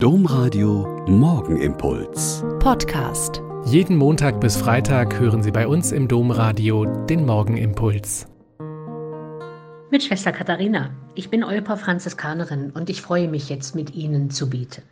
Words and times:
Domradio 0.00 1.04
Morgenimpuls. 1.08 2.44
Podcast. 2.60 3.42
Jeden 3.64 3.96
Montag 3.96 4.40
bis 4.40 4.56
Freitag 4.56 5.18
hören 5.18 5.42
Sie 5.42 5.50
bei 5.50 5.66
uns 5.66 5.90
im 5.90 6.06
Domradio 6.06 6.84
den 7.06 7.26
Morgenimpuls. 7.26 8.28
Mit 9.90 10.04
Schwester 10.04 10.30
Katharina. 10.30 10.90
Ich 11.16 11.30
bin 11.30 11.42
Olpa 11.42 11.74
Franziskanerin 11.74 12.70
und 12.70 12.90
ich 12.90 13.02
freue 13.02 13.26
mich 13.26 13.48
jetzt 13.48 13.74
mit 13.74 13.96
Ihnen 13.96 14.30
zu 14.30 14.48
beten. 14.48 14.84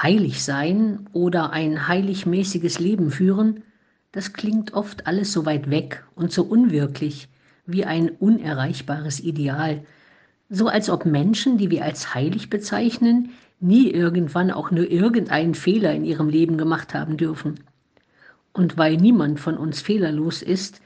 Heilig 0.00 0.44
sein 0.44 1.08
oder 1.12 1.50
ein 1.50 1.88
heiligmäßiges 1.88 2.78
Leben 2.78 3.10
führen, 3.10 3.64
das 4.12 4.32
klingt 4.32 4.74
oft 4.74 5.08
alles 5.08 5.32
so 5.32 5.44
weit 5.44 5.70
weg 5.70 6.04
und 6.14 6.30
so 6.30 6.44
unwirklich 6.44 7.28
wie 7.66 7.84
ein 7.84 8.10
unerreichbares 8.10 9.18
Ideal, 9.18 9.82
so 10.48 10.68
als 10.68 10.88
ob 10.88 11.04
Menschen, 11.04 11.58
die 11.58 11.72
wir 11.72 11.84
als 11.84 12.14
heilig 12.14 12.48
bezeichnen, 12.48 13.30
nie 13.60 13.90
irgendwann 13.90 14.50
auch 14.50 14.70
nur 14.70 14.90
irgendeinen 14.90 15.54
Fehler 15.54 15.92
in 15.92 16.04
ihrem 16.04 16.28
Leben 16.28 16.58
gemacht 16.58 16.94
haben 16.94 17.16
dürfen. 17.16 17.60
Und 18.52 18.78
weil 18.78 18.96
niemand 18.96 19.40
von 19.40 19.56
uns 19.56 19.80
fehlerlos 19.80 20.42
ist, 20.42 20.80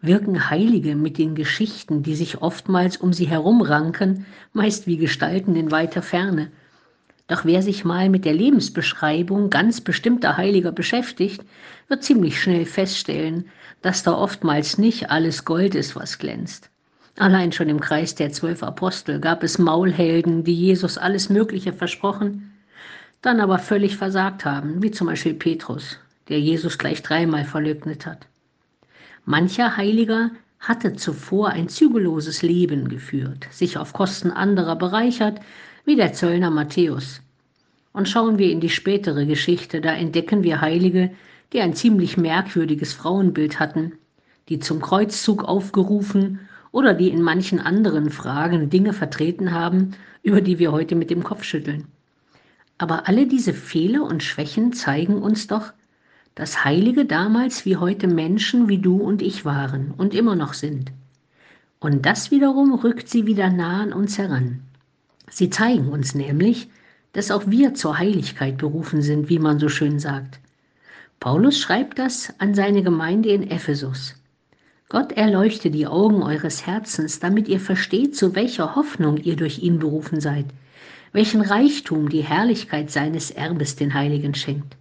wirken 0.00 0.50
Heilige 0.50 0.94
mit 0.94 1.18
den 1.18 1.34
Geschichten, 1.34 2.02
die 2.02 2.14
sich 2.14 2.42
oftmals 2.42 2.96
um 2.96 3.12
sie 3.12 3.26
herumranken, 3.26 4.26
meist 4.52 4.86
wie 4.86 4.96
Gestalten 4.96 5.56
in 5.56 5.70
weiter 5.70 6.02
Ferne. 6.02 6.50
Doch 7.28 7.44
wer 7.44 7.62
sich 7.62 7.84
mal 7.84 8.08
mit 8.08 8.24
der 8.24 8.34
Lebensbeschreibung 8.34 9.50
ganz 9.50 9.80
bestimmter 9.80 10.36
Heiliger 10.36 10.70
beschäftigt, 10.70 11.44
wird 11.88 12.04
ziemlich 12.04 12.40
schnell 12.40 12.66
feststellen, 12.66 13.46
dass 13.82 14.04
da 14.04 14.12
oftmals 14.12 14.78
nicht 14.78 15.10
alles 15.10 15.44
Gold 15.44 15.74
ist, 15.74 15.96
was 15.96 16.18
glänzt. 16.18 16.70
Allein 17.18 17.50
schon 17.50 17.70
im 17.70 17.80
Kreis 17.80 18.14
der 18.14 18.30
zwölf 18.30 18.62
Apostel 18.62 19.20
gab 19.20 19.42
es 19.42 19.58
Maulhelden, 19.58 20.44
die 20.44 20.54
Jesus 20.54 20.98
alles 20.98 21.30
Mögliche 21.30 21.72
versprochen, 21.72 22.52
dann 23.22 23.40
aber 23.40 23.58
völlig 23.58 23.96
versagt 23.96 24.44
haben, 24.44 24.82
wie 24.82 24.90
zum 24.90 25.06
Beispiel 25.06 25.32
Petrus, 25.32 25.98
der 26.28 26.40
Jesus 26.40 26.76
gleich 26.76 27.02
dreimal 27.02 27.44
verleugnet 27.44 28.04
hat. 28.04 28.26
Mancher 29.24 29.78
Heiliger 29.78 30.30
hatte 30.60 30.94
zuvor 30.94 31.48
ein 31.48 31.70
zügelloses 31.70 32.42
Leben 32.42 32.88
geführt, 32.88 33.46
sich 33.50 33.78
auf 33.78 33.94
Kosten 33.94 34.30
anderer 34.30 34.76
bereichert, 34.76 35.40
wie 35.86 35.96
der 35.96 36.12
Zöllner 36.12 36.50
Matthäus. 36.50 37.22
Und 37.94 38.10
schauen 38.10 38.36
wir 38.36 38.50
in 38.50 38.60
die 38.60 38.68
spätere 38.68 39.24
Geschichte, 39.24 39.80
da 39.80 39.94
entdecken 39.94 40.42
wir 40.42 40.60
Heilige, 40.60 41.10
die 41.52 41.60
ein 41.60 41.74
ziemlich 41.74 42.18
merkwürdiges 42.18 42.92
Frauenbild 42.92 43.58
hatten, 43.58 43.92
die 44.50 44.58
zum 44.58 44.82
Kreuzzug 44.82 45.44
aufgerufen 45.44 46.40
oder 46.76 46.92
die 46.92 47.08
in 47.08 47.22
manchen 47.22 47.58
anderen 47.58 48.10
Fragen 48.10 48.68
Dinge 48.68 48.92
vertreten 48.92 49.52
haben, 49.52 49.92
über 50.22 50.42
die 50.42 50.58
wir 50.58 50.72
heute 50.72 50.94
mit 50.94 51.08
dem 51.08 51.24
Kopf 51.24 51.42
schütteln. 51.42 51.86
Aber 52.76 53.08
alle 53.08 53.26
diese 53.26 53.54
Fehler 53.54 54.02
und 54.02 54.22
Schwächen 54.22 54.74
zeigen 54.74 55.22
uns 55.22 55.46
doch, 55.46 55.72
dass 56.34 56.66
Heilige 56.66 57.06
damals 57.06 57.64
wie 57.64 57.78
heute 57.78 58.08
Menschen 58.08 58.68
wie 58.68 58.76
du 58.76 58.98
und 58.98 59.22
ich 59.22 59.46
waren 59.46 59.94
und 59.96 60.14
immer 60.14 60.36
noch 60.36 60.52
sind. 60.52 60.92
Und 61.80 62.04
das 62.04 62.30
wiederum 62.30 62.74
rückt 62.74 63.08
sie 63.08 63.24
wieder 63.24 63.48
nah 63.48 63.80
an 63.80 63.94
uns 63.94 64.18
heran. 64.18 64.60
Sie 65.30 65.48
zeigen 65.48 65.88
uns 65.88 66.14
nämlich, 66.14 66.68
dass 67.14 67.30
auch 67.30 67.44
wir 67.46 67.72
zur 67.72 67.96
Heiligkeit 67.96 68.58
berufen 68.58 69.00
sind, 69.00 69.30
wie 69.30 69.38
man 69.38 69.58
so 69.58 69.70
schön 69.70 69.98
sagt. 69.98 70.40
Paulus 71.20 71.58
schreibt 71.58 71.98
das 71.98 72.34
an 72.38 72.52
seine 72.54 72.82
Gemeinde 72.82 73.30
in 73.30 73.50
Ephesus. 73.50 74.14
Gott 74.88 75.12
erleuchte 75.12 75.70
die 75.70 75.86
Augen 75.88 76.22
eures 76.22 76.64
Herzens, 76.66 77.18
damit 77.18 77.48
ihr 77.48 77.58
versteht, 77.58 78.14
zu 78.14 78.36
welcher 78.36 78.76
Hoffnung 78.76 79.16
ihr 79.16 79.34
durch 79.34 79.58
ihn 79.58 79.80
berufen 79.80 80.20
seid, 80.20 80.46
welchen 81.12 81.40
Reichtum 81.40 82.08
die 82.08 82.22
Herrlichkeit 82.22 82.90
seines 82.90 83.32
Erbes 83.32 83.74
den 83.74 83.94
Heiligen 83.94 84.34
schenkt. 84.34 84.76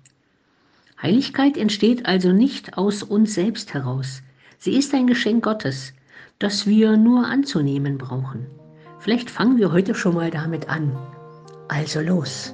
Heiligkeit 1.01 1.57
entsteht 1.57 2.05
also 2.05 2.31
nicht 2.31 2.77
aus 2.77 3.01
uns 3.01 3.33
selbst 3.33 3.73
heraus. 3.73 4.21
Sie 4.59 4.77
ist 4.77 4.93
ein 4.93 5.07
Geschenk 5.07 5.43
Gottes, 5.43 5.93
das 6.37 6.67
wir 6.67 6.97
nur 6.97 7.25
anzunehmen 7.25 7.97
brauchen. 7.97 8.45
Vielleicht 8.99 9.29
fangen 9.29 9.57
wir 9.57 9.71
heute 9.71 9.95
schon 9.95 10.15
mal 10.15 10.29
damit 10.29 10.69
an. 10.69 10.95
Also 11.67 11.99
los. 12.01 12.53